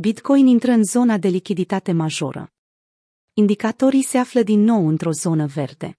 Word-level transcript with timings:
Bitcoin 0.00 0.46
intră 0.46 0.70
în 0.70 0.84
zona 0.84 1.16
de 1.16 1.28
lichiditate 1.28 1.92
majoră. 1.92 2.52
Indicatorii 3.34 4.02
se 4.02 4.18
află 4.18 4.42
din 4.42 4.60
nou 4.60 4.88
într-o 4.88 5.10
zonă 5.10 5.46
verde. 5.46 5.98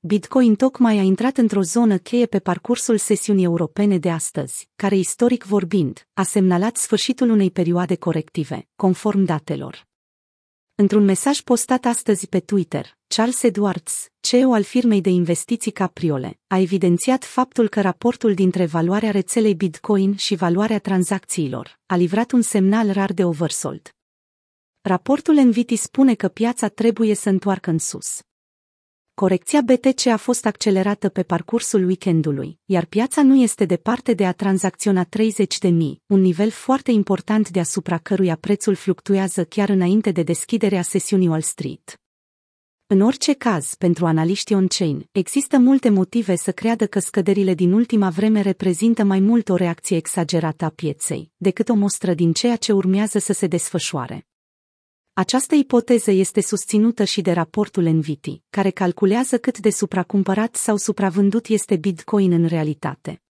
Bitcoin 0.00 0.54
tocmai 0.54 0.98
a 0.98 1.02
intrat 1.02 1.36
într-o 1.36 1.62
zonă 1.62 1.98
cheie 1.98 2.26
pe 2.26 2.38
parcursul 2.38 2.98
sesiunii 2.98 3.44
europene 3.44 3.98
de 3.98 4.10
astăzi, 4.10 4.68
care 4.76 4.96
istoric 4.96 5.44
vorbind, 5.44 6.06
a 6.12 6.22
semnalat 6.22 6.76
sfârșitul 6.76 7.30
unei 7.30 7.50
perioade 7.50 7.96
corective, 7.96 8.68
conform 8.76 9.24
datelor. 9.24 9.91
Într-un 10.82 11.04
mesaj 11.04 11.40
postat 11.40 11.84
astăzi 11.84 12.28
pe 12.28 12.40
Twitter, 12.40 12.96
Charles 13.06 13.42
Edwards, 13.42 14.08
CEO 14.20 14.52
al 14.52 14.62
firmei 14.62 15.00
de 15.00 15.08
investiții 15.08 15.70
Capriole, 15.70 16.38
a 16.46 16.58
evidențiat 16.58 17.24
faptul 17.24 17.68
că 17.68 17.80
raportul 17.80 18.34
dintre 18.34 18.66
valoarea 18.66 19.10
rețelei 19.10 19.54
Bitcoin 19.54 20.16
și 20.16 20.34
valoarea 20.34 20.78
tranzacțiilor 20.78 21.78
a 21.86 21.96
livrat 21.96 22.30
un 22.30 22.42
semnal 22.42 22.90
rar 22.90 23.12
de 23.12 23.24
oversold. 23.24 23.94
Raportul 24.80 25.36
Enviti 25.36 25.76
spune 25.76 26.14
că 26.14 26.28
piața 26.28 26.68
trebuie 26.68 27.14
să 27.14 27.28
întoarcă 27.28 27.70
în 27.70 27.78
sus. 27.78 28.20
Corecția 29.14 29.60
BTC 29.60 30.06
a 30.06 30.16
fost 30.16 30.46
accelerată 30.46 31.08
pe 31.08 31.22
parcursul 31.22 31.84
weekendului, 31.84 32.58
iar 32.64 32.84
piața 32.84 33.22
nu 33.22 33.42
este 33.42 33.64
departe 33.64 34.12
de 34.14 34.26
a 34.26 34.32
tranzacționa 34.32 35.04
30 35.04 35.58
de 35.58 35.68
mii, 35.68 36.02
un 36.06 36.20
nivel 36.20 36.50
foarte 36.50 36.90
important 36.90 37.50
deasupra 37.50 37.98
căruia 37.98 38.36
prețul 38.36 38.74
fluctuează 38.74 39.44
chiar 39.44 39.68
înainte 39.68 40.10
de 40.10 40.22
deschiderea 40.22 40.82
sesiunii 40.82 41.28
Wall 41.28 41.40
Street. 41.40 42.00
În 42.86 43.00
orice 43.00 43.32
caz, 43.32 43.74
pentru 43.74 44.06
analiștii 44.06 44.54
on-chain, 44.54 45.08
există 45.12 45.58
multe 45.58 45.88
motive 45.88 46.36
să 46.36 46.52
creadă 46.52 46.86
că 46.86 46.98
scăderile 46.98 47.54
din 47.54 47.72
ultima 47.72 48.10
vreme 48.10 48.40
reprezintă 48.40 49.04
mai 49.04 49.20
mult 49.20 49.48
o 49.48 49.54
reacție 49.54 49.96
exagerată 49.96 50.64
a 50.64 50.68
pieței, 50.68 51.30
decât 51.36 51.68
o 51.68 51.74
mostră 51.74 52.14
din 52.14 52.32
ceea 52.32 52.56
ce 52.56 52.72
urmează 52.72 53.18
să 53.18 53.32
se 53.32 53.46
desfășoare. 53.46 54.26
Această 55.14 55.54
ipoteză 55.54 56.10
este 56.10 56.40
susținută 56.40 57.04
și 57.04 57.20
de 57.20 57.32
raportul 57.32 57.86
Enviti, 57.86 58.42
care 58.50 58.70
calculează 58.70 59.38
cât 59.38 59.58
de 59.58 59.70
supracumpărat 59.70 60.56
sau 60.56 60.76
supravândut 60.76 61.46
este 61.46 61.76
Bitcoin 61.76 62.32
în 62.32 62.46
realitate. 62.46 63.22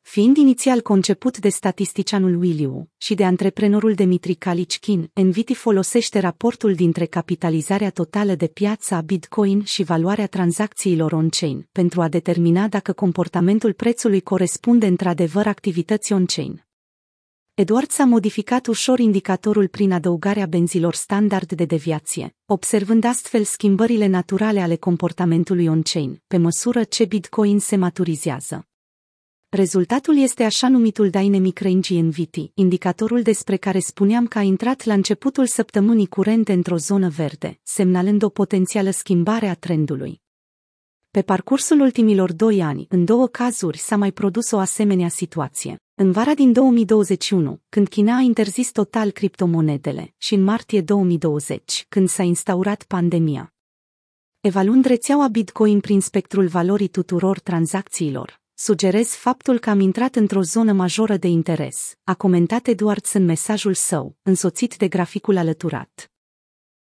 Fiind 0.00 0.36
inițial 0.36 0.80
conceput 0.80 1.38
de 1.38 1.48
statisticianul 1.48 2.40
Williu 2.40 2.90
și 2.96 3.14
de 3.14 3.24
antreprenorul 3.24 3.94
Dimitri 3.94 4.34
Kalichkin, 4.34 5.10
Enviti 5.12 5.54
folosește 5.54 6.18
raportul 6.18 6.74
dintre 6.74 7.04
capitalizarea 7.04 7.90
totală 7.90 8.34
de 8.34 8.46
piață 8.46 8.94
a 8.94 9.00
Bitcoin 9.00 9.64
și 9.64 9.82
valoarea 9.82 10.26
tranzacțiilor 10.26 11.12
on-chain 11.12 11.68
pentru 11.72 12.00
a 12.00 12.08
determina 12.08 12.68
dacă 12.68 12.92
comportamentul 12.92 13.72
prețului 13.72 14.20
corespunde 14.20 14.86
într-adevăr 14.86 15.46
activității 15.46 16.14
on-chain. 16.14 16.65
Edward 17.58 17.90
s-a 17.90 18.04
modificat 18.04 18.66
ușor 18.66 18.98
indicatorul 18.98 19.68
prin 19.68 19.92
adăugarea 19.92 20.46
benzilor 20.46 20.94
standard 20.94 21.52
de 21.52 21.64
deviație, 21.64 22.36
observând 22.46 23.04
astfel 23.04 23.44
schimbările 23.44 24.06
naturale 24.06 24.60
ale 24.60 24.76
comportamentului 24.76 25.66
on-chain, 25.66 26.22
pe 26.26 26.36
măsură 26.36 26.84
ce 26.84 27.04
Bitcoin 27.04 27.58
se 27.58 27.76
maturizează. 27.76 28.66
Rezultatul 29.48 30.16
este 30.18 30.44
așa 30.44 30.68
numitul 30.68 31.10
Dynamic 31.10 31.60
Range 31.60 32.00
NVT, 32.00 32.36
indicatorul 32.54 33.22
despre 33.22 33.56
care 33.56 33.78
spuneam 33.78 34.26
că 34.26 34.38
a 34.38 34.42
intrat 34.42 34.84
la 34.84 34.94
începutul 34.94 35.46
săptămânii 35.46 36.06
curente 36.06 36.52
într-o 36.52 36.76
zonă 36.76 37.08
verde, 37.08 37.60
semnalând 37.62 38.22
o 38.22 38.28
potențială 38.28 38.90
schimbare 38.90 39.46
a 39.46 39.54
trendului. 39.54 40.24
Pe 41.16 41.22
parcursul 41.22 41.80
ultimilor 41.80 42.32
doi 42.32 42.62
ani, 42.62 42.86
în 42.88 43.04
două 43.04 43.26
cazuri 43.26 43.78
s-a 43.78 43.96
mai 43.96 44.12
produs 44.12 44.50
o 44.50 44.58
asemenea 44.58 45.08
situație. 45.08 45.76
În 45.94 46.12
vara 46.12 46.34
din 46.34 46.52
2021, 46.52 47.60
când 47.68 47.88
China 47.88 48.16
a 48.16 48.20
interzis 48.20 48.70
total 48.70 49.10
criptomonedele, 49.10 50.14
și 50.16 50.34
în 50.34 50.42
martie 50.42 50.80
2020, 50.80 51.86
când 51.88 52.08
s-a 52.08 52.22
instaurat 52.22 52.82
pandemia. 52.82 53.54
Evaluând 54.40 54.84
rețeaua 54.84 55.28
Bitcoin 55.28 55.80
prin 55.80 56.00
spectrul 56.00 56.46
valorii 56.46 56.88
tuturor 56.88 57.38
tranzacțiilor, 57.40 58.40
sugerez 58.54 59.08
faptul 59.08 59.58
că 59.58 59.70
am 59.70 59.80
intrat 59.80 60.16
într-o 60.16 60.42
zonă 60.42 60.72
majoră 60.72 61.16
de 61.16 61.28
interes, 61.28 61.94
a 62.04 62.14
comentat 62.14 62.66
Edwards 62.66 63.12
în 63.12 63.24
mesajul 63.24 63.74
său, 63.74 64.16
însoțit 64.22 64.76
de 64.76 64.88
graficul 64.88 65.36
alăturat. 65.36 66.10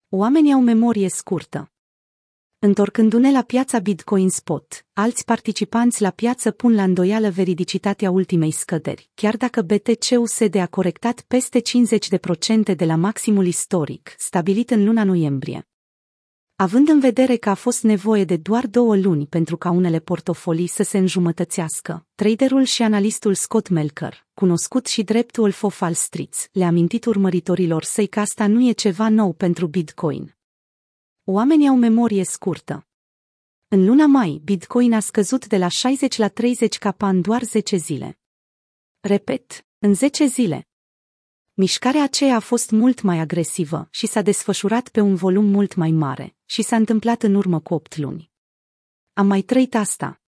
Oamenii 0.09 0.53
au 0.53 0.61
memorie 0.61 1.09
scurtă, 1.09 1.71
Întorcându-ne 2.59 3.31
la 3.31 3.41
piața 3.41 3.79
Bitcoin 3.79 4.29
Spot, 4.29 4.85
alți 4.93 5.25
participanți 5.25 6.01
la 6.01 6.09
piață 6.09 6.51
pun 6.51 6.75
la 6.75 6.83
îndoială 6.83 7.29
veridicitatea 7.29 8.11
ultimei 8.11 8.51
scăderi, 8.51 9.09
chiar 9.13 9.37
dacă 9.37 9.61
BTC-USD 9.61 10.55
a 10.55 10.67
corectat 10.67 11.21
peste 11.27 11.61
50% 12.71 12.75
de 12.75 12.85
la 12.85 12.95
maximul 12.95 13.45
istoric, 13.45 14.15
stabilit 14.17 14.69
în 14.69 14.85
luna 14.85 15.03
noiembrie. 15.03 15.67
Având 16.55 16.89
în 16.89 16.99
vedere 16.99 17.35
că 17.35 17.49
a 17.49 17.53
fost 17.53 17.83
nevoie 17.83 18.23
de 18.23 18.37
doar 18.37 18.67
două 18.67 18.95
luni 18.95 19.27
pentru 19.27 19.57
ca 19.57 19.69
unele 19.69 19.99
portofolii 19.99 20.67
să 20.67 20.83
se 20.83 20.97
înjumătățească, 20.97 22.05
traderul 22.15 22.63
și 22.63 22.83
analistul 22.83 23.33
Scott 23.33 23.69
Melker, 23.69 24.25
cunoscut 24.33 24.85
și 24.85 25.03
drept 25.03 25.37
Wolf 25.37 25.63
of 25.63 25.81
Wall 25.81 25.93
Street, 25.93 26.49
le-a 26.51 26.67
amintit 26.67 27.05
urmăritorilor 27.05 27.83
săi 27.83 28.07
că 28.07 28.19
asta 28.19 28.47
nu 28.47 28.67
e 28.67 28.71
ceva 28.71 29.09
nou 29.09 29.33
pentru 29.33 29.67
Bitcoin, 29.67 30.36
Oamenii 31.29 31.67
au 31.67 31.75
memorie 31.75 32.23
scurtă. 32.23 32.87
În 33.67 33.85
luna 33.85 34.05
mai, 34.05 34.41
Bitcoin 34.43 34.93
a 34.93 34.99
scăzut 34.99 35.47
de 35.47 35.57
la 35.57 35.67
60 35.67 36.17
la 36.17 36.27
30 36.27 36.77
capa 36.77 37.09
în 37.09 37.21
doar 37.21 37.43
10 37.43 37.75
zile. 37.75 38.19
Repet, 38.99 39.67
în 39.79 39.93
10 39.93 40.25
zile. 40.25 40.67
Mișcarea 41.53 42.03
aceea 42.03 42.35
a 42.35 42.39
fost 42.39 42.71
mult 42.71 43.01
mai 43.01 43.19
agresivă 43.19 43.87
și 43.91 44.07
s-a 44.07 44.21
desfășurat 44.21 44.89
pe 44.89 45.01
un 45.01 45.15
volum 45.15 45.45
mult 45.45 45.75
mai 45.75 45.91
mare 45.91 46.35
și 46.45 46.61
s-a 46.61 46.75
întâmplat 46.75 47.23
în 47.23 47.35
urmă 47.35 47.59
cu 47.59 47.73
8 47.73 47.97
luni. 47.97 48.31
Am 49.13 49.27
mai 49.27 49.41
trăit 49.41 49.75
asta. 49.75 50.21